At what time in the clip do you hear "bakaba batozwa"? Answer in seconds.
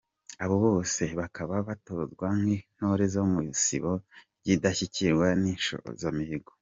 1.19-2.27